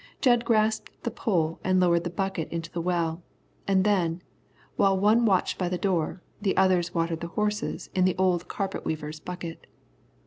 Jud 0.19 0.45
grasped 0.45 0.89
the 1.03 1.11
pole 1.11 1.59
and 1.63 1.79
lowered 1.79 2.03
the 2.05 2.09
bucket 2.09 2.49
into 2.49 2.71
the 2.71 2.81
well, 2.81 3.21
and 3.67 3.83
then, 3.83 4.23
while 4.75 4.97
one 4.99 5.25
watched 5.27 5.59
by 5.59 5.69
the 5.69 5.77
door, 5.77 6.23
the 6.41 6.57
others 6.57 6.95
watered 6.95 7.19
the 7.19 7.27
horses 7.37 7.91
in 7.93 8.03
the 8.03 8.15
old 8.17 8.47
carpet 8.47 8.83
weaver's 8.83 9.19
bucket. 9.19 9.67